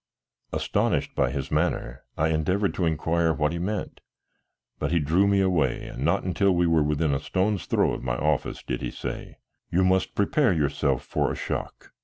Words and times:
Astonished 0.51 1.13
by 1.13 1.29
his 1.29 1.51
manner 1.51 2.03
I 2.17 2.29
endeavored 2.29 2.73
to 2.73 2.87
inquire 2.87 3.33
what 3.33 3.51
he 3.51 3.59
meant, 3.59 4.01
but 4.79 4.91
he 4.91 4.97
drew 4.97 5.27
me 5.27 5.41
away, 5.41 5.85
and 5.85 6.03
not 6.03 6.23
till 6.35 6.55
we 6.55 6.65
were 6.65 6.81
within 6.81 7.13
a 7.13 7.19
stone's 7.19 7.67
throw 7.67 7.93
of 7.93 8.01
my 8.01 8.15
office 8.17 8.63
did 8.63 8.81
he 8.81 8.89
say, 8.89 9.35
"You 9.69 9.83
must 9.83 10.15
prepare 10.15 10.53
yourself 10.53 11.03
for 11.03 11.31
a 11.31 11.35
shock. 11.35 11.91